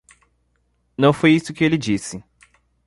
[0.97, 2.23] Não foi isto que ele disse.